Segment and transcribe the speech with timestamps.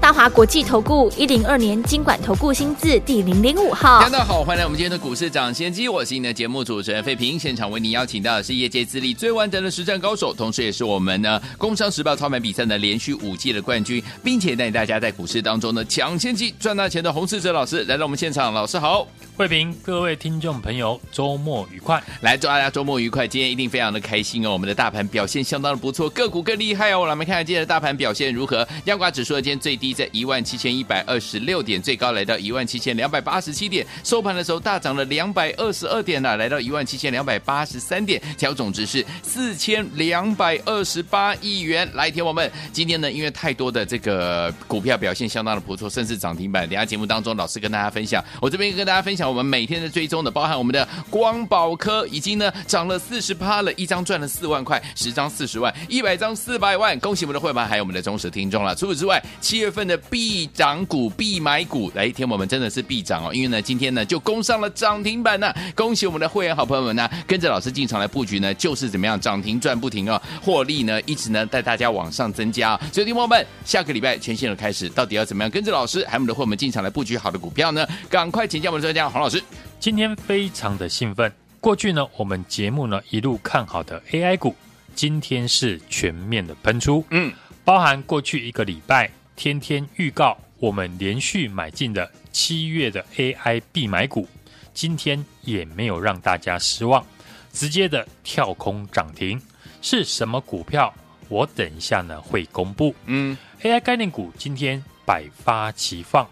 [0.00, 19.06] 大华国际投顾一零二年金管投顾新字第零零五号，大家好，欢迎来我们今天的股市涨先机，我是你的节目主持人费平，现场为你邀请到的是业界资历最完整的实战高手，同时也是我们呢《工商时报》操盘比赛的连续五届的冠军，并且带大家在股市当中呢抢先机赚大钱的洪世哲老师来到我们现场，老师好。
[19.38, 22.02] 慧平，各位听众朋友，周末愉快！
[22.22, 23.24] 来，祝大家周末愉快。
[23.24, 24.50] 今天一定非常的开心哦。
[24.50, 27.02] 我们的大盘表现相当的不错，个股更厉害哦。
[27.02, 28.66] 我们看看今天的大盘表现如何？
[28.86, 41.88] 央挂指数今天最低在一万七千一百二十六点，最高来到一万七千两百八十七点，收盘的时候大涨了两百二十二点呢，来到一万七千两百八十三点，成交总值是四千两百二十八亿元。
[41.94, 46.68] 来，听我们今天呢，因为太多的这个股票表现相当的不错，甚至涨停板。
[46.68, 50.08] 等下节目当中，老师跟大家分享，我这边跟大家分享我们每天的追。
[50.08, 58.74] 踪的包含我们的光宝科已经呢涨了四十趴了，一张赚了四万块，十张四十万，一百张四百万，恭喜我们的会员还有我们的忠实听众了。
[58.74, 72.80] 除此之外，七月份的必涨股必买股，来天我们真的是必涨哦，因为呢今天呢就攻上了涨停板呢，恭喜我们的会员好朋友们呢，跟着老师进场来布局呢，就是怎么样涨停赚不停哦，获利呢一直呢带大家往上增加。
[72.90, 77.86] 所以听众们，下个礼拜全新的开始，到底要怎么样跟着老师还有我们的会员们进场来布局好的股票呢？
[78.08, 79.42] 赶快请教我们的专家黄老师。
[79.80, 81.32] 今天非常的兴奋。
[81.58, 84.54] 过去呢，我们节目呢一路看好的 AI 股，
[84.94, 87.04] 今天是全面的喷出。
[87.10, 87.32] 嗯，
[87.64, 94.28] 包含过去一个礼拜天天预告我们连续买进的七月的 AI 必买股，
[94.72, 97.04] 今天也没有让大家失望，
[97.52, 99.42] 直接的跳空涨停。
[99.82, 100.94] 是什么股票？
[101.28, 102.94] 我等一下呢会公布。
[103.06, 106.24] 嗯，AI 概念股今天百发齐放。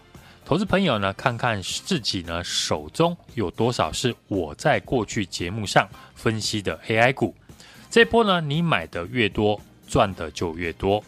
[0.47, 5.85] 投资朋友呢，看看自己呢手中有多少是我在过去节目上
[6.15, 7.35] 分析的 AI 股。
[7.89, 11.03] 这波呢，你买的越多，赚的就越多。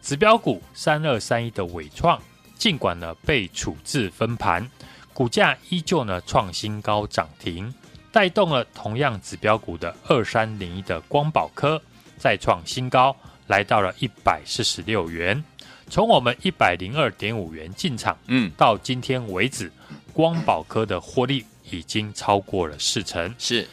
[0.00, 2.18] 指标股三二三一的伟创，
[2.56, 4.66] 尽管呢被处置分盘，
[5.12, 7.70] 股价依旧呢创新高涨停，
[8.10, 11.78] 带动了同样指标股的二三零一的光宝科
[12.16, 13.14] 再创新高，
[13.48, 15.44] 来到了一百四十六元。
[15.90, 19.72] 从我们一百零二点五元进场，嗯，到今天为止，
[20.12, 23.34] 光宝科的获利已经超过了四成。
[23.38, 23.66] 是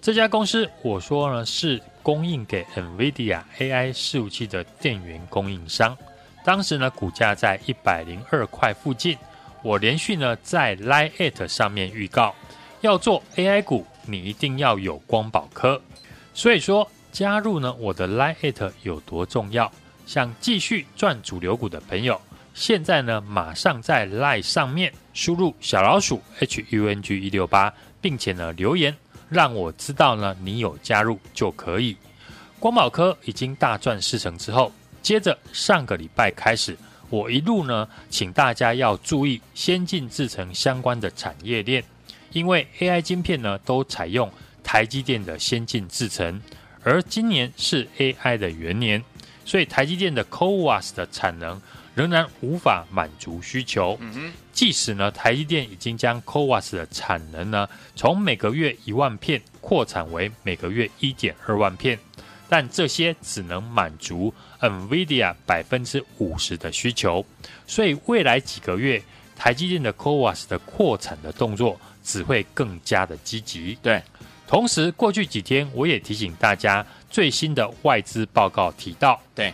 [0.00, 5.96] 这家公司，我说呢是供应给 NVIDIA AI 伺服器的电源供应商。
[6.44, 9.18] 当时呢，股价在一百零二块附近，
[9.62, 12.34] 我连续呢在 Line@ 上面预告，
[12.80, 15.78] 要做 AI 股，你一定要有光宝科。
[16.32, 19.70] 所以说，加入呢我的 Line@ 有多重要？
[20.08, 22.18] 想继续赚主流股的朋友，
[22.54, 27.70] 现在呢，马上在 LINE 上面输入小老鼠 HUNG 一六八，
[28.00, 28.96] 并且呢留言，
[29.28, 31.94] 让我知道呢你有加入就可以。
[32.58, 36.74] 光宝科已经大赚四成之后，接着上个礼拜开始，
[37.10, 41.84] 我一路呢请大家要注意先进制程相关的产业链，
[42.32, 44.32] 因为 AI 晶片呢都采用
[44.64, 46.40] 台积电的先进制程，
[46.82, 49.04] 而今年是 AI 的元年。
[49.48, 51.58] 所以台积电的 CoWoS 的产能
[51.94, 53.96] 仍然无法满足需求。
[53.98, 57.66] 嗯，即使呢台积电已经将 CoWoS 的产能呢
[57.96, 61.98] 从每个月一万片扩产为每个月一点二万片，
[62.46, 67.24] 但这些只能满足 NVIDIA 百分之五十的需求。
[67.66, 69.02] 所以未来几个月
[69.34, 73.78] 台积电的 CoWoS 的扩产的动作只会更加的积极。
[73.82, 74.02] 对，
[74.48, 76.84] 同时过去几天我也提醒大家。
[77.10, 79.52] 最新的外资报告提到，对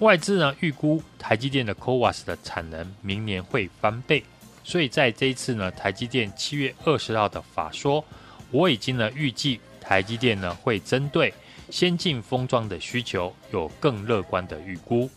[0.00, 4.22] 外资呢预估台积电的 CoWAS 的产能明年会翻倍，
[4.62, 8.04] 所以在这一次呢，台积电七月二十号的法说，
[8.50, 11.32] 我已经呢预计台积电呢会针对
[11.70, 15.08] 先进封装的需求有更乐观的预估。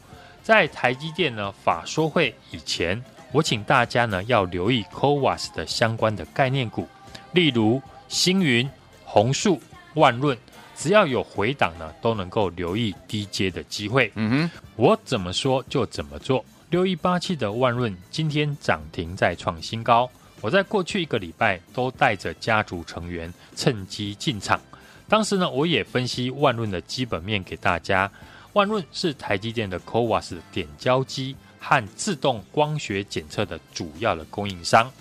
[0.42, 3.04] 在台积电呢法说会以前，
[3.34, 6.88] 我请大家呢要留意 CoWAS 的相关的概念股，
[7.34, 8.70] 例如星云、
[9.14, 9.62] 弘塑、
[9.94, 10.36] 万润。
[10.76, 14.12] 只要有回档呢，都能够留意低阶的机会。
[14.16, 16.44] 嗯哼，我怎么说就怎么做。
[16.72, 20.10] 六一八七的万润今天涨停再创新高。
[20.42, 24.60] 我在过去一个礼拜都带着家族成员趁机进场。
[25.08, 28.10] 当时呢，我也分析万润的基本面给大家。
[28.54, 34.92] 万润是台积电的 CoWAS 点胶机和自动光学检测的主要的供应商。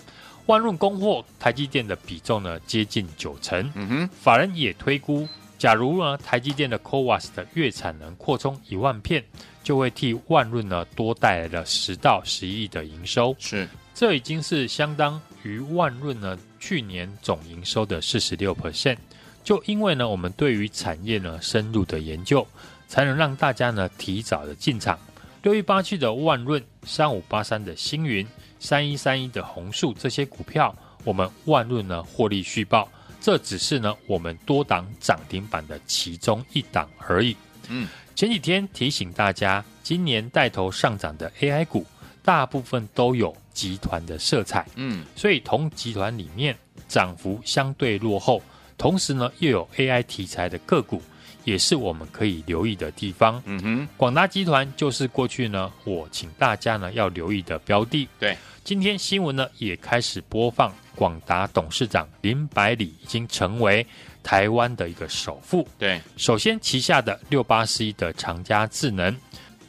[0.46, 3.70] 万润供货台积电的比重呢接近九成。
[3.74, 5.28] 嗯哼，法人也推估。
[5.58, 9.22] 假如呢，台积电的 CoWAS 的月产能扩充一万片，
[9.62, 13.36] 就会替万润呢多带来了十到十一亿的营收。
[13.38, 18.96] 是，这已经是相当于万润呢去年总营收的四十六 percent。
[19.44, 22.44] 就因为呢，我们对于产业呢深入的研究，
[22.88, 24.98] 才能让大家呢提早的进场。
[25.42, 28.26] 六一八七的万润、三五八三的星云、
[28.62, 30.72] 三一三一的红树这些股票，
[31.02, 32.88] 我们万润呢获利续报，
[33.20, 37.36] 这只是呢我们多档涨停板的其中一档而已。
[37.68, 41.84] 嗯，前几天提醒大家，今年带头上涨的 AI 股，
[42.22, 44.64] 大部分都有集团的色彩。
[44.76, 46.56] 嗯，所以同集团里面
[46.86, 48.40] 涨幅相对落后，
[48.78, 51.02] 同时呢又有 AI 题材的个股。
[51.44, 53.42] 也是我们可以留意的地方。
[53.46, 58.08] 嗯哼，广达集团就是过去呢，我请大家呢要留意的标的。
[58.18, 63.86] 对，今天新闻呢也开始播放，广达董事长林百里已经成为
[64.22, 65.66] 台湾的一个首富。
[65.78, 69.16] 对，首先旗下的六八四一的长佳智能，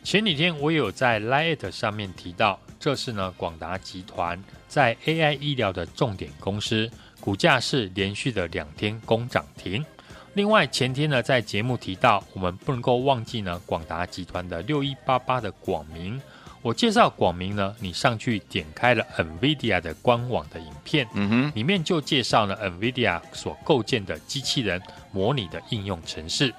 [0.04, 9.84] 前几天我有在 Lite 上面提到，这是呢广达集团在 AI 医疗的重点公司，股价是连续的两天攻涨停。
[10.36, 16.20] 另外前天呢，在节目提到，我们不能够忘记呢，广达集团的六一八八的广明。
[16.64, 24.82] 我介绍广明呢，你上去点开了 NVIDIA 的官网的影片，嗯哼，里面就介绍了 NVIDIA 所构建的机器人
[25.12, 26.52] 模拟的应用程式。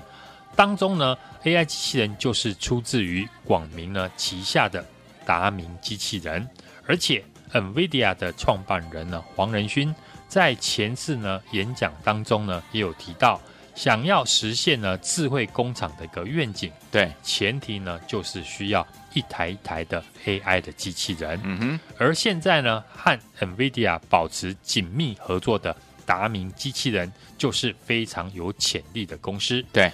[0.54, 4.84] 当中呢，AI 机器人就是出自于广明呢旗下的
[5.26, 6.48] 达明机器人，
[6.86, 9.92] 而且 NVIDIA 的创办人呢黄仁勋
[10.28, 13.40] 在前次呢演讲当中呢也有提到。
[13.74, 21.38] 想要实现呢智慧工厂的一个愿景，对，前提呢就是需要一台一台的 AI 的机器人。
[21.42, 25.76] 嗯哼，而现在呢和 NVIDIA 保持紧密合作的
[26.06, 29.64] 达明机器人，就是非常有潜力的公司。
[29.72, 29.90] 对，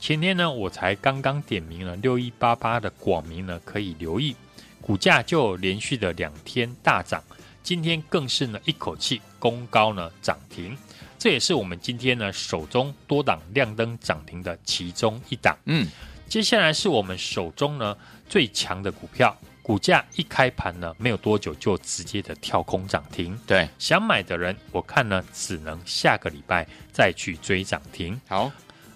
[0.00, 4.34] 前天呢我才刚刚点名了六一八八的广明呢可以留意，
[4.80, 7.22] 股价就连续的两天大涨，
[7.62, 10.76] 今天更是呢一口气攻高呢涨停。
[11.22, 15.56] 这也是我们今天呢手中多档亮灯涨停的其中一档。
[15.66, 15.86] 嗯，
[16.26, 17.96] 接下来是我们手中呢
[18.28, 19.32] 最强的股票，
[19.62, 23.38] 股价一开盘呢没有多久就直接的跳空涨停。
[23.46, 28.20] 对，想买的人我看呢只能下个礼拜再去追涨停。
[28.26, 28.50] 好，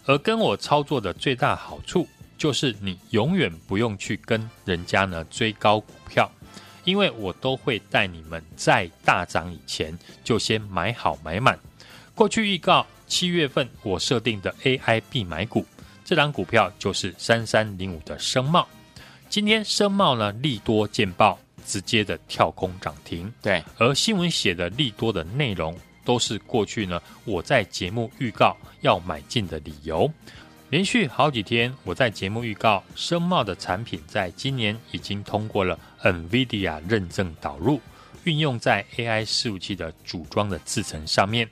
[0.05, 6.29] 而跟我操作的最大好处就是你永远不用去跟人家呢追高股票，
[6.83, 11.57] 因为我都会带你们在大涨以前就先买好买满。
[12.17, 15.67] 过去预告七月份我设定的 AI 必买股，
[16.03, 18.67] 这档股票就是三三零五的声茂。
[19.29, 23.31] 今天声茂呢利多见报，直接的跳空涨停。
[23.43, 25.77] 对，而新闻写的利多的内容，
[26.07, 30.11] 都是过去呢我在节目预告要买进的理由。
[30.71, 37.79] 连续好几天我在节目预告声茂的产品，在今年已经通过了 NVIDIA 认证导入，
[38.25, 41.47] 运用在 AI 伺服器的组装的制程上面。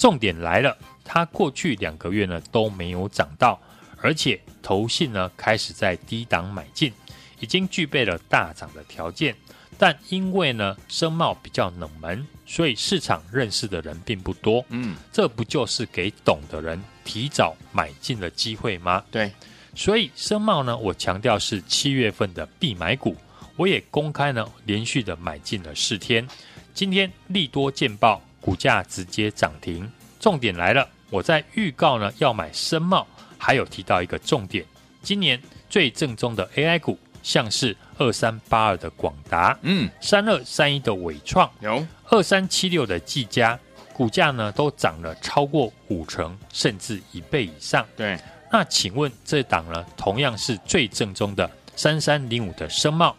[0.00, 0.74] 重点来了，
[1.04, 3.60] 它过去两个月呢都没有涨到，
[4.00, 6.90] 而且投信呢开始在低档买进，
[7.38, 9.36] 已经具备了大涨的条件。
[9.76, 14.64] 但因为呢声茂比较冷门，所以市场认识的人并不多。
[14.70, 19.04] 嗯，这不就是给懂的人提早买进的机会吗？
[19.10, 19.30] 对，
[19.74, 23.14] 所以声茂呢，我强调是七月份的必买股，
[23.56, 26.26] 我也公开呢连续的买进了四天，
[26.72, 28.22] 今天利多见报。
[28.40, 30.88] 股价直接涨停，重点来了！
[31.10, 33.06] 我在预告呢要买深茂，
[33.36, 34.64] 还有提到一个重点：
[35.02, 43.58] 今年最正宗的 AI 股，像是二三八二的广达，嗯，三二三一的伟创，有二三七六的技嘉，
[43.92, 47.86] 股价呢都涨了超过五成，甚至一倍以上。
[47.96, 48.18] 对，
[48.52, 53.14] 那请问这档呢，同样是最正宗的三三零五的深茂，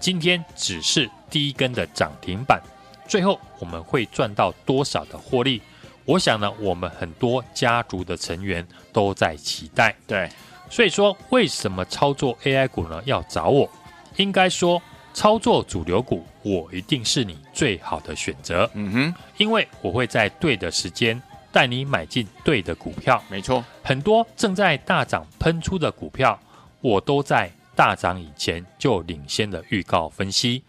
[0.00, 2.60] 今天只是第一根的涨停板。
[3.08, 5.62] 最后我们会赚到多少的获利？
[6.04, 9.94] 我想呢，我们很多家族的成员都在期待。
[10.06, 10.30] 对，
[10.70, 13.02] 所以说为什么操作 AI 股呢？
[13.04, 13.68] 要找我，
[14.16, 14.80] 应该说
[15.12, 18.70] 操作主流股，我一定是你最好的选择。
[18.74, 21.20] 嗯哼，因为我会在对的时间
[21.50, 23.20] 带你买进对的股票。
[23.28, 26.38] 没错，很多正在大涨喷出的股票，
[26.80, 30.62] 我都在大涨以前就领先的预告分析。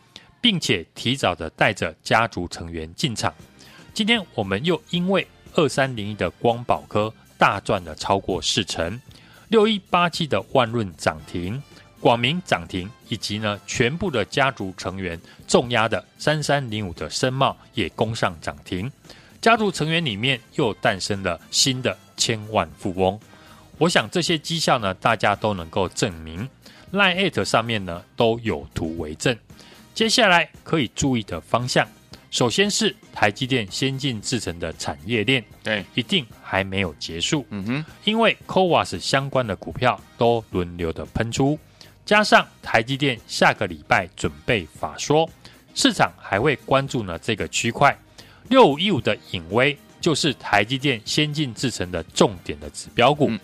[0.47, 3.35] 并且提早的带着家族成员进场，
[3.93, 8.97] 今天我们又因为二三零一的光宝科大赚了超过四成，
[9.49, 11.61] 六一八七的万润涨停，
[11.99, 18.89] 广明涨停，以及呢全部的家族成员重压的三三零五的声茂也攻上涨停，
[19.41, 23.19] 家族成员里面又诞生了新的千万富翁。
[23.79, 26.47] 我想这些绩效呢，大家都能够证明。
[26.93, 29.37] Line@ 上面呢都有图为证。
[29.97, 31.83] 接下来可以注意的方向，
[32.29, 37.43] 首先是台积电先进制程的产业链，对，一定还没有结束。
[37.49, 41.57] 嗯哼，因为 CoWoS 相关的股票都轮流的喷出，
[42.05, 45.27] 加上台积电下个礼拜准备法说，
[45.73, 47.97] 市场还会关注呢这个区块。
[48.49, 53.31] 六五一五的隐微就是台积电先进制程的重点的指标股。
[53.31, 53.39] 嗯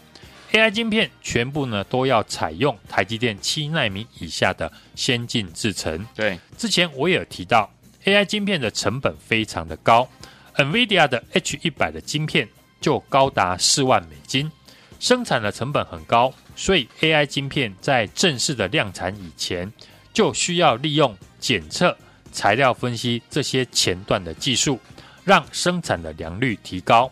[0.53, 6.05] AI 晶片全部呢都要采用台积电七纳米以下的先进制程。
[6.13, 7.71] 对，之前我也有提到
[8.05, 10.07] ，AI 晶片的成本非常的高
[10.55, 12.47] ，NVIDIA 的 H 一百的晶片
[12.79, 14.51] 就高达四万美金，
[14.99, 19.73] 生产的成本很高，所以 AI 晶片在正式的量产以前，
[20.13, 21.97] 就需要利用检测、
[22.31, 24.79] 材料分析这些前段的技术，
[25.23, 27.11] 让生产的良率提高。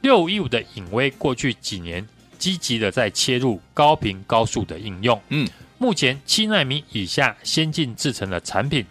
[0.00, 2.08] 六五一五的影威过去几年。
[2.40, 5.20] 积极的在切入高频高速的应用。
[5.28, 5.46] 嗯，
[5.78, 8.84] 目前七奈米以下先进制程的产品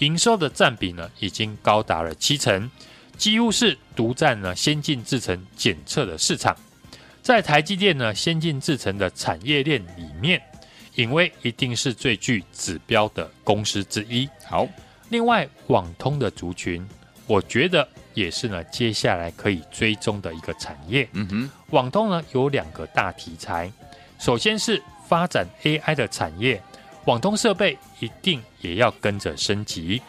[0.00, 2.70] 营收的占比呢，已经高达了七成，
[3.16, 6.54] 几乎是独占了先进制程检测的市场。
[7.22, 10.42] 在台积电呢先进制程的产业链里面，
[10.96, 14.28] 影威一定是最具指标的公司之一。
[14.44, 14.68] 好，
[15.08, 16.86] 另外网通的族群，
[17.26, 17.86] 我觉得。
[18.16, 21.06] 也是呢，接下来可以追踪的一个产业。
[21.12, 23.70] 嗯哼，网通呢有两个大题材，
[24.18, 26.58] 首先是发展 AI 的产业，
[27.04, 30.00] 网通设备一定也要跟着升级，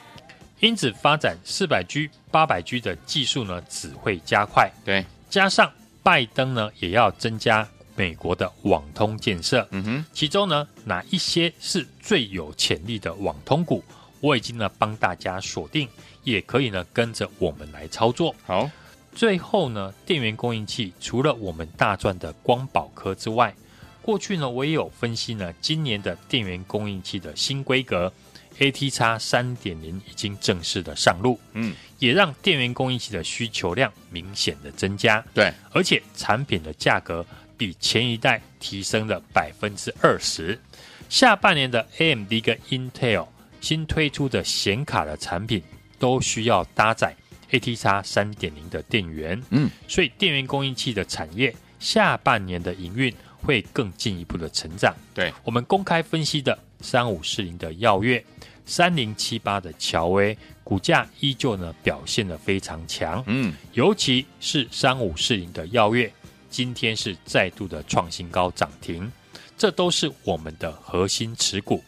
[0.62, 4.71] 因此发展四百 G、八百 G 的技术呢只会加快。
[4.86, 5.69] 对，加上
[6.01, 9.67] 拜登呢也要增加美国的网通建设。
[9.71, 13.83] 嗯哼，其中呢哪一些是最有潜力的网通股？
[14.19, 15.88] 我已经呢帮大家锁定。
[16.24, 18.36] 也可以呢，跟着我们来操作。
[18.45, 18.69] 好，
[19.15, 23.55] 最后呢，电源供应器除了我们大赚的光宝科之外，
[24.01, 28.12] 过去呢，我也有分析呢，今年的电源供应器的新规格
[28.59, 35.24] AT 叉三点零已经正式的上路，嗯，也让电源供应器的需求量明显的增加。
[35.33, 40.59] 对，而且产品的价格比前一代提升了百分之二十。
[41.07, 43.27] 下半年的 AMD 跟 Intel
[43.67, 45.62] 新推出的显卡的产品。
[46.00, 47.12] 都需要搭载
[47.50, 54.95] ATX 三点零的电源，嗯，所以电源供应器的产业下半年的营运会更进一步的成长。
[55.15, 58.24] 对，我们公开分析的三五四零的耀月，
[58.63, 66.13] 三零七八的乔威，股价依旧呢表现的非常强，嗯，尤其是三五四零的耀月，
[66.51, 69.12] 今天是再度的创新高涨停，
[69.57, 71.83] 这都是我们的核心持股。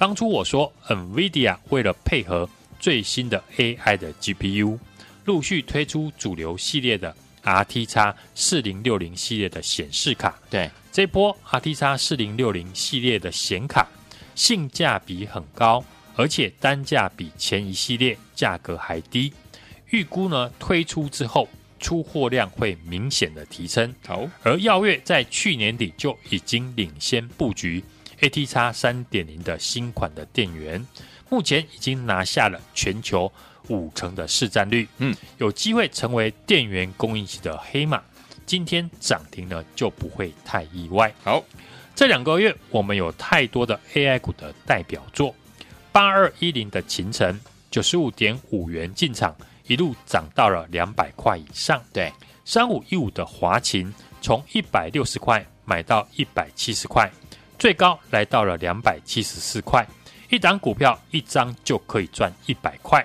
[0.00, 2.48] 当初我说 NVIDIA 为了配合。
[2.78, 4.78] 最新的 AI 的 GPU
[5.26, 7.14] 陆续推出主流系列的
[7.44, 10.34] RTX 四零六零系列的显示卡。
[10.48, 13.86] 对，这波 RTX 四零六零系列的显卡
[14.34, 15.84] 性价比很高，
[16.16, 19.30] 而且单价比前一系列价格还低。
[19.90, 21.46] 预估呢推出之后
[21.78, 23.94] 出货量会明显的提升。
[24.06, 27.84] 好，而耀月在去年底就已经领先布局
[28.20, 30.86] ATX 三点零的新款的电源。
[31.28, 33.32] 目前已经拿下了全球
[33.68, 38.02] 五成的市占率，嗯，有机会成为电源供应器的黑马。
[38.44, 41.14] 今天涨停呢，就不会太意外。
[41.22, 41.44] 好，
[41.94, 45.32] 这两个月我们有太多的 AI 股的代表作，
[45.92, 49.36] 八二一零的秦晨九十五点五元进场，
[49.68, 51.80] 一路涨到了两百块以上。
[51.92, 52.12] 对，
[52.44, 57.08] 三五一五的华勤从一百六十块买到一百七十块，
[57.60, 59.86] 最高来到了两百七十四块。
[60.30, 63.04] 一档股票一张就可以赚一百块。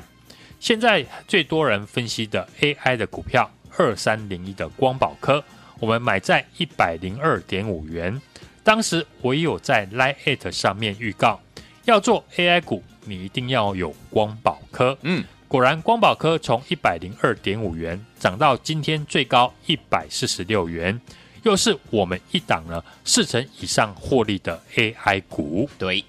[0.62, 5.44] 现在最多人分析的 AI 的股票二三零一的光宝科，
[5.80, 8.22] 我们买在一百零二点五元。
[8.64, 11.42] 当时我也有在 Line@ 上面预告，
[11.84, 14.98] 要做 AI 股，你一定要有光宝科。
[15.02, 21.02] 嗯，果然光宝科从一百零二点五元涨到今天最高一百四十六元，
[21.46, 25.70] 又是我们一档呢四成以上获利的 AI 股。
[25.78, 26.04] 对。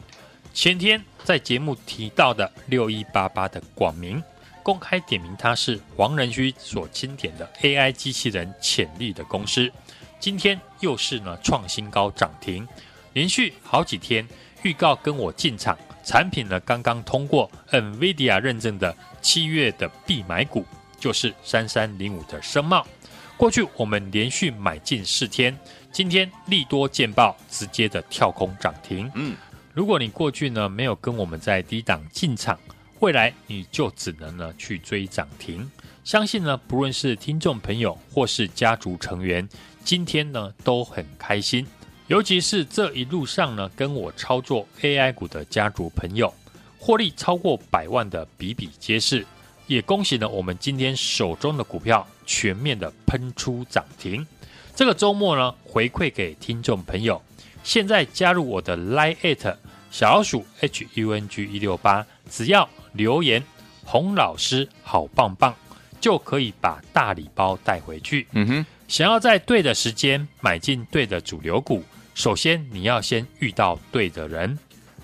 [0.54, 4.22] 前天在节目提到的六一八八的广明，
[4.62, 9.70] 公开点名它是黄仁勋所钦点的 AI 机器人潜力的公司，
[10.18, 12.66] 今天又是呢创新高涨停，
[13.12, 14.26] 连续好几天
[14.62, 20.64] 预告跟我进场，产品呢刚刚通过 NVIDIA 认证的七月的必买股
[20.98, 22.86] 就是三三零五的升贸，
[23.36, 25.56] 过去我们连续买进四天，
[25.92, 29.36] 今天利多见报，直接的跳空涨停，嗯。
[29.74, 32.58] 如果你过去呢没有跟我们在低档进场，
[33.00, 35.70] 未来你就只能呢去追涨停。
[36.02, 39.46] 相信呢，不论是听众朋友或是家族成员，
[39.84, 41.66] 今天呢都很开心。
[42.06, 46.32] 尤其是这一路上呢，跟我操作 AI 股的家族朋友，
[46.78, 49.26] 获利超过百万的比比皆是。
[49.66, 54.26] 也恭喜呢，我们今天手中的股票全面的喷出涨停。
[54.74, 57.22] 这个周末呢，回馈给听众朋友，
[57.62, 59.56] 现在加入我的 Line@
[59.90, 63.42] 小老鼠 HUNG 一六八，只要留言
[63.84, 65.54] 洪老师好棒棒，
[65.98, 68.26] 就可以把大礼包带回去。
[68.32, 71.82] 嗯哼，想要在对的时间买进对的主流股，
[72.14, 74.58] 首先你要先遇到对的人。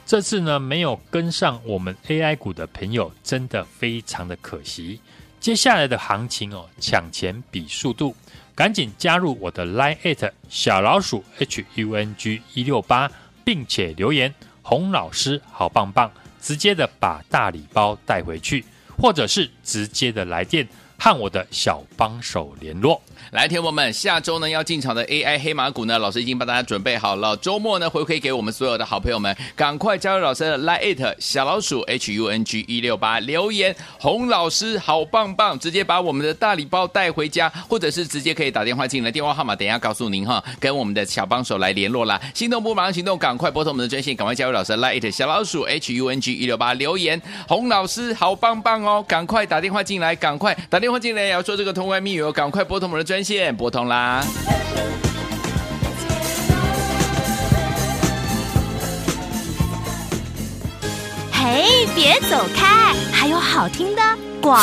[0.05, 5.01] 这次呢，没有跟上我们 AI 股的朋友，真的非常的可惜。
[5.43, 8.15] 接下来的行情哦，抢钱比速度，
[8.55, 13.11] 赶紧加入我的 Line@ 小老鼠 HUNG 一六八，
[13.45, 14.33] 并且留言
[14.63, 16.09] 洪老师好棒棒，
[16.41, 18.65] 直接的把大礼包带回去，
[18.97, 23.03] 或者是直接的来电和我的小帮手联络。
[23.33, 27.35] 来，听我们，下周呢要进场的 AI 黑马股呢，老师已经帮大家准备好了。
[27.39, 42.21] 周末呢回馈给我们所有的好朋友们，赶快加入老师的 Line@ 小老鼠 HUNG 一六八留言，洪老师好棒棒，直接把我们的大礼包带回家，或者是直接可以打电话进来，电话号码等一下告诉您哈，跟我们的小帮手来联络啦。
[42.35, 53.55] 心动不马上行动，赶快拨通我们的专线，赶快加入老师的 Line@ 小老鼠 HUNG 一六八留言，洪老师好棒棒哦，赶快打电话进来，赶快打电话进来，也要说这个通关密语，赶快拨通我们的专线。
[53.57, 54.25] 拨通啦！
[61.33, 64.03] 嘿，别走开，还有好听的。
[64.43, 64.61] 广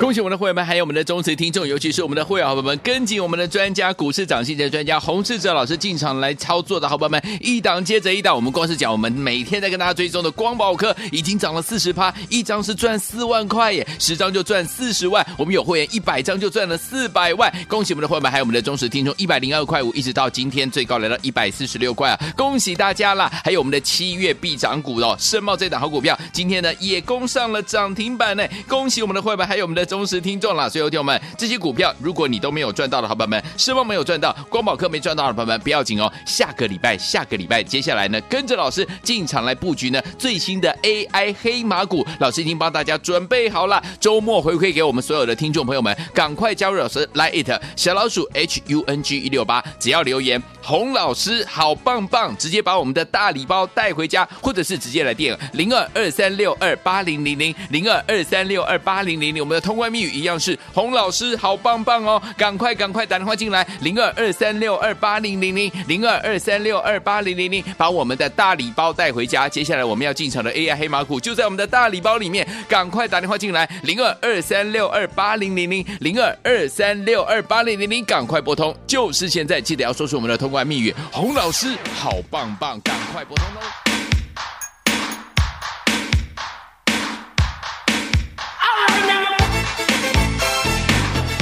[0.00, 8.34] 恭喜我们的会员们，还有我们的忠实听众，尤其是我们的会员好朋友们，跟紧我们的专家股市涨薪的专家洪士哲老师进场来操作的好朋友们，一档接着一档。
[8.34, 15.24] 我们光是讲我们每天在跟大家追踪的光宝科，已经涨了四十趴，一张是赚四万块耶，十张就赚四十万。
[15.36, 17.52] 我们有会员一百张就赚了四百万。
[17.68, 22.18] 恭喜我们的会员们，还有我们的忠实听众，一百零二块五，一直到今天最高来到一百四十六块啊！
[22.34, 23.30] 恭喜大家啦！
[23.44, 29.09] 还有我们的七月必涨股哦，盛茂这档好股票，今天呢也攻上了涨停板呢，恭喜我们。
[29.10, 58.99] 我们的会员还有我们的忠实听众啦，所以有听友们，这些股票如果你都没有赚到的好朋友们，失望没有赚到，光宝科没赚到的朋友们，不要紧哦，下个礼拜，下个礼拜，接下来呢，跟着老师进场来布局呢最新的 AI 黑马股，老师已经帮大家准备好了，周末回馈给我们所有的听众朋友们，赶快加入老师，Line@ 小老鼠 HUNG 一六八，只要留言洪老师好棒棒，直接把我们的大礼包带回家，或者是直接来电零二二三六二八零零零零二二三六二八。
[59.00, 62.20] 八零零零，我们的通关密语一样是洪老师好棒棒哦！
[62.36, 69.48] 赶快赶快打电话进来，零二二三六二八零零零零二二三六二八零零零，把我们的大礼包带回家。
[69.48, 84.09] 接下来我们要进场的 AI 黑马股就在我们的大礼包里面，赶快打电话进来，零二二三六二八零零零零二二三六二八零零零，赶快拨通，就是现在，记得要说出我们的通关密语，洪老师好棒棒，赶快拨通喽！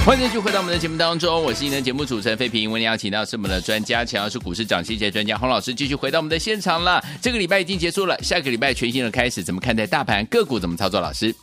[0.08, 2.70] 欢迎继续回到我们的节目当中，我是今天的节目主持人费平。
[2.70, 7.04] 为您邀请到是我们的专家，强势股市涨薪节专家洪老师，继续回到我们的现场了。
[7.20, 10.98] 这个礼拜已经结束了，下个礼拜全新的开始，怎么看待大盘个股怎么操作？
[10.98, 11.34] 老师，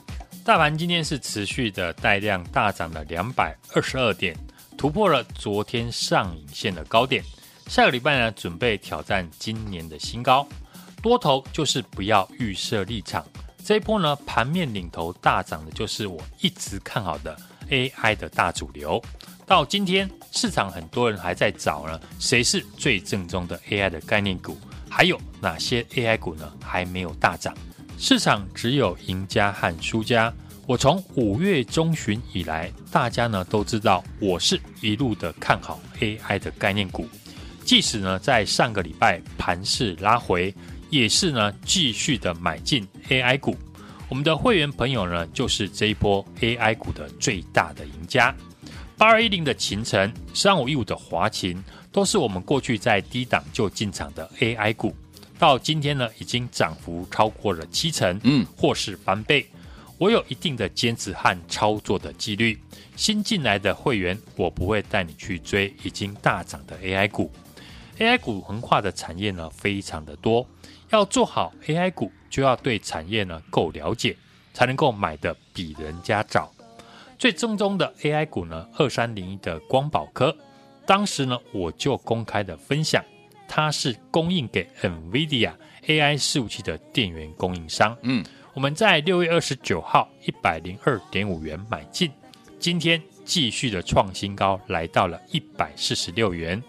[0.43, 4.35] 大盘今天是持续的带量大涨了两百二十二点，
[4.75, 7.23] 突破了昨天上影线的高点。
[7.67, 10.43] 下个礼拜呢，准备挑战今年的新高。
[11.03, 13.23] 多头就是不要预设立场，
[13.63, 17.37] 这一波呢，盘面领头大涨的就是我一直看好的。
[17.69, 19.01] AI 的大主流，
[19.45, 24.57] 到今天市场很多人还在找呢，谁是最正宗的 AI 的概念股？
[24.89, 26.51] 还有哪些 AI 股呢？
[26.63, 27.53] 还没有大涨？
[27.97, 30.33] 市场只有赢家和输家。
[30.67, 37.07] 我从五月中旬以来，大家呢都知道，我是一路的看好 AI 的概念股。
[37.63, 40.53] 即使呢在上个礼拜盘势拉回，
[40.89, 43.55] 也是呢继续的买进 AI 股。
[44.07, 48.33] 我们的会员朋友呢，就是这一波 AI 股的最大的赢家。
[48.97, 54.95] 八二一零的秦城，三五一五的华勤，都是我们过去在低档就进场的 AI 股，
[55.39, 59.45] 到今天呢，已经涨幅超过了七成，嗯，或是翻倍。
[59.97, 62.57] 我有一定的坚持和操作的纪律。
[62.95, 67.31] 新进来的会员，我不会带你去追已经大涨的 AI 股。
[67.97, 70.45] AI 股横跨的产业呢，非常的多。
[70.91, 74.15] 要做好 AI 股，就要对产业呢够了解，
[74.53, 76.51] 才能够买得比人家早。
[77.17, 80.35] 最正宗的 AI 股呢，二三零一的光宝科，
[80.85, 83.03] 当时呢我就公开的分享，
[83.47, 85.53] 它是供应给 NVIDIA
[85.87, 87.97] AI 伺服器的电源供应商。
[88.01, 92.11] 嗯，我们在六月二十九号一百零二点五元买进，
[92.59, 96.61] 今天继续的创新高，来到了一百四十六元。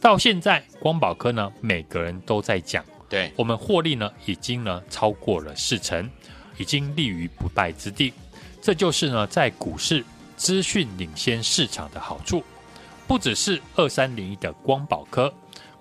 [0.00, 6.08] 到现在，光宝科呢，每个人都在讲，对我们获利呢，已经呢超过了四成，
[6.56, 8.12] 已经立于不败之地。
[8.62, 10.04] 这就是呢，在股市
[10.36, 12.42] 资讯领先市场的好处。
[13.08, 15.32] 不只是二三零一的光宝科，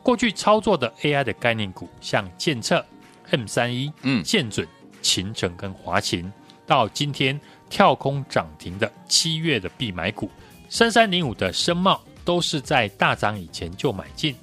[0.02, 2.84] 过去操作的 AI 的概念股，像建策、
[3.30, 4.66] M 三一、嗯、建准、
[5.02, 6.32] 秦城跟华勤，
[6.66, 10.32] 到今天跳空涨停的七月的必买股，
[10.70, 14.36] 三三零五的深茂，都是在大涨以前就买进。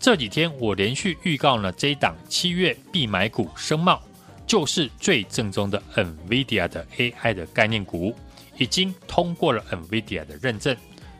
[0.00, 4.02] 这几天我连续预告了这一档七月必买股声茂，
[4.44, 8.12] 就是最正宗的 NVIDIA 的 AI 的概念股，
[8.56, 10.76] 已经通过了 NVIDIA 的认证。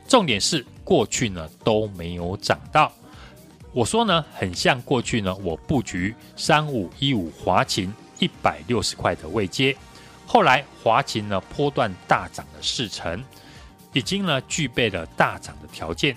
[0.09, 2.91] 重点是过去呢都没有涨到，
[3.73, 9.77] 我说呢很像过去呢我布局三五一五华勤一百六十块的位阶，
[10.27, 13.23] 后来华勤呢波段大涨了四成，
[13.93, 16.17] 已经呢具备了大涨的条件。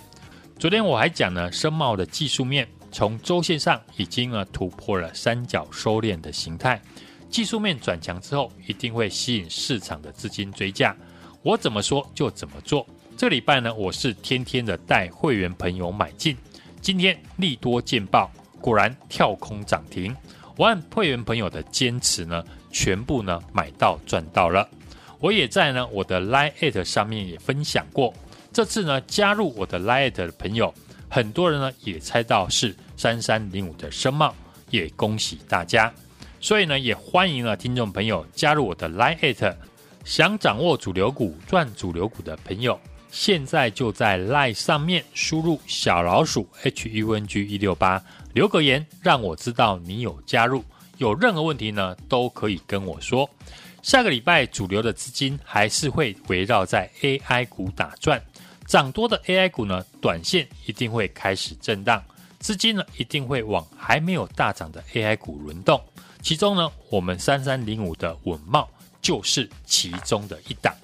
[0.60, 6.82] 昨天我还讲呢深茂的技术面从周线上已经呢突破了三角收敛的形态，
[7.30, 10.96] 技术面转强之后一定会吸引市场的资金追价，
[11.42, 12.86] 我怎么说就怎么做。
[13.18, 16.36] 这礼拜呢，我是天天的带会员朋友买进。
[16.82, 20.16] 今天利多见报，果然跳空涨停。
[20.58, 24.68] 我按会员朋友的坚持呢，全部呢买到赚到了。
[25.22, 28.14] 我也在呢我的 Line@ 上面也分享过。
[28.52, 30.74] 这次呢加入我的 Line@ 的朋友，
[31.08, 34.36] 很多人呢也猜到是三三零五的深茂，
[34.72, 35.94] 也恭喜大家。
[36.40, 39.56] 所以呢也欢迎了听众朋友加入我的 Line@，
[40.04, 42.78] 想掌握主流股赚主流股的朋友。
[43.12, 48.02] 现在就在 LINE 上面输入小老鼠 heng 一六八，
[48.34, 50.64] 留个言让我知道你有加入。
[50.98, 53.30] 有任何问题呢，都可以跟我说。
[53.82, 58.22] 下个礼拜主流的资金还是会围绕在 AI 股打转，
[58.68, 62.04] 涨多的 AI 股呢，短线一定会开始震荡，
[62.40, 65.82] 资金呢一定会往还没有大涨的 AI 股轮动。
[66.22, 68.68] 其中呢，我们三三零五的稳懋
[69.02, 70.76] 就是其中的一档。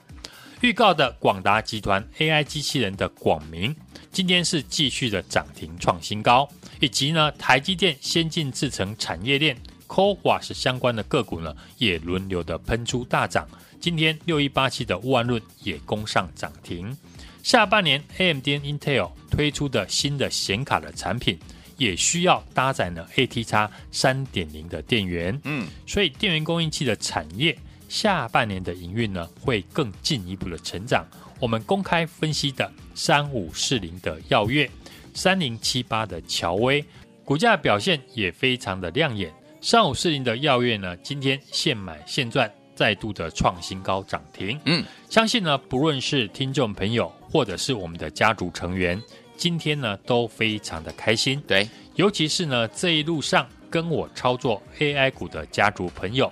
[0.61, 3.75] 预告的广达集团 AI 机器人的广明，
[4.11, 9.55] 今天是继续的涨停创新高，以及呢台积电先进制程产业链
[9.87, 13.47] CoWoS 相关的个股呢，也轮流的喷出大涨。
[13.79, 16.95] 今天六一八七的万润也攻上涨停。
[17.43, 21.39] 下半年 AMD Intel 推出的新的显卡的产品，
[21.77, 25.39] 也需要搭载呢 ATX 三点零的电源。
[25.45, 27.57] 嗯，所以电源供应器的产业。
[27.87, 31.07] 下半年的营运呢，会更进一步的成长。
[31.39, 34.69] 我们公开分析的三五四零的耀月，
[35.13, 36.83] 三零七八的乔威，
[37.23, 39.31] 股价表现也非常的亮眼。
[39.69, 44.57] 三五四零的耀月呢，今天现买现赚，再度的创新高涨停。
[44.63, 48.97] 嗯，相信呢，不论是听众朋友或者是我们的家族成员，
[49.35, 51.43] 今天呢都非常的开心。
[51.45, 56.31] 对，尤其是呢这一路上跟我操作 AI 股的家族朋友。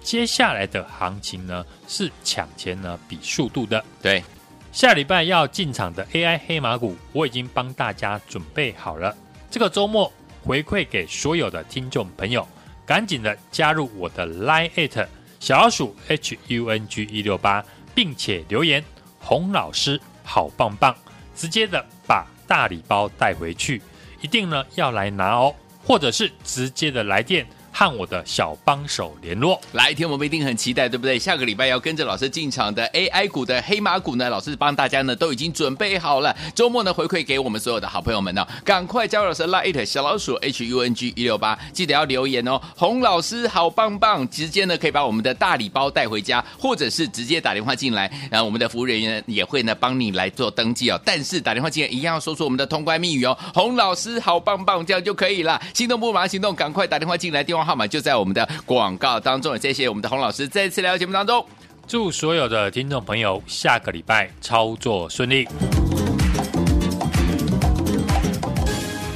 [0.00, 3.84] 接下来的行情呢，是抢钱呢比速度的。
[4.02, 4.24] 对，
[4.72, 9.16] 下礼拜要进场的 AI 黑马股，我已经帮大家准备好了。
[9.48, 12.44] 这个周末回馈给所有的听众朋友，
[12.84, 15.06] 赶紧的加入我的 Line@
[15.40, 17.64] 小老鼠 HUNG 一六八，
[17.94, 18.84] 并且留言
[19.18, 20.94] 洪老师好棒棒，
[21.34, 23.80] 直接的把大礼包带回去，
[24.20, 27.46] 一定呢要来拿哦，或者是直接的来电。
[27.72, 31.18] 和我的小帮手联络，来天，我们一定很期待，对不对？
[31.18, 36.36] 下个礼拜要跟着老师进场的 AI 股的黑马股呢，老师帮大家呢都已经准备好了。
[36.54, 42.60] 周末呢回馈给我们所有的好朋友们呢、赶快加入老师 Lite 小老鼠 HUNG 一六八，记得要留言哦。
[42.76, 51.00] 洪老师好棒棒，直接呢可以把我们的大礼包带回家，或者是直接打电话进来，然后我们的服务人员也会呢帮你来做登记哦。
[51.04, 55.58] 但是打电话进来一样要说出我们的通关密语哦，洪老师好棒棒，这样就可以了。
[55.72, 57.61] 心动不如马上行动，赶快打电话进来，电话。
[57.64, 61.44] 号码就在我们的广告当中，谢谢我们的洪老师再次来到节目当中，
[61.86, 65.46] 祝所有的听众朋友下个礼拜操作顺利。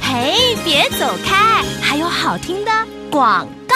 [0.01, 2.71] 嘿，别走开，还有好听的
[3.11, 3.75] 广告。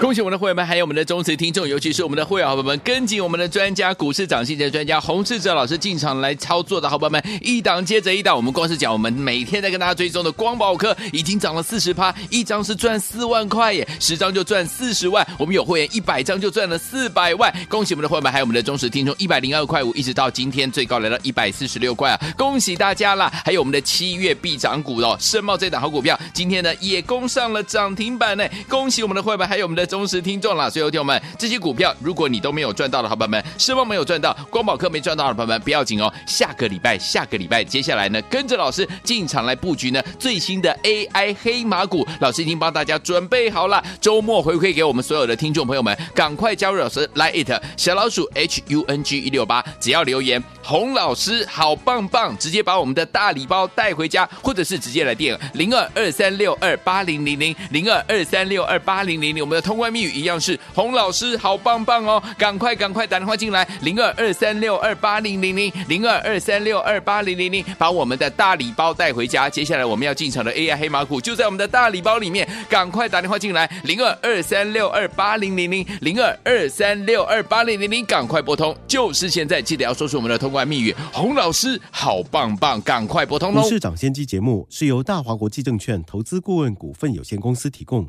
[0.00, 8.36] 恭喜我们的会员们，还有我们的忠实听众，尤其是我们的会员好朋友们，跟紧我们的专家，股市涨薪的专家洪士哲老师进场来操作的好朋友们，一档接着一档。
[8.36, 15.26] 我们光是讲我们每天在跟大家追踪的光宝科，已经涨了四十趴，一张是赚四万块耶，十张就赚四十万。
[15.36, 17.52] 我们有会员一百张就赚了四百万。
[17.68, 22.20] 恭喜我们的会员们，还有我们的忠实听众，一百零二块五，一直到今天最高来到一百四十六块啊！
[22.36, 23.32] 恭喜大家啦！
[23.44, 28.46] 还有我们的七月必涨股哦，深茂这档好股票，今天呢也攻上了涨停板呢。
[28.68, 29.77] 恭喜我们的会员们，还有我们。
[29.78, 30.68] 的忠实听众了。
[30.68, 36.12] 所以，有听友们，这些股票如果你都没有赚到的好朋友们，失望没有赚到，光宝科没赚到的朋友们，不要紧哦。
[36.26, 43.82] 下个礼拜，下个礼拜，接下来呢，跟着老师进场来布局呢最新的 AI 黑马股，老师已经帮大家准备好了。
[44.00, 69.50] 周末回馈给我们所有的听众朋友们，赶快加入老师来 it 小老鼠 H U N G 一六八，只要留言洪老师好棒棒，直接把我们的大礼包带回家，或者是直接来电零二二三六二八零零零零二二三六二八零零零，我们的通关密语一样是洪老师好棒棒哦，赶快赶快打电话进来零二二三六二八零零零零二二三六二八零零零，把我们的大礼包带回家。
[69.50, 83.60] 接下来我们要进场的 AI 黑马股就在我们的大礼包里面，赶快打电话进来零二二三六二八零零零零二二三六二八零零零，赶快拨通，就是现在，记得要说出我们的通关密语，洪老师好棒棒，赶快拨通喽！
[83.60, 88.08] 股市涨先机节目是由大华国际证券投资顾问股份有限公司提供，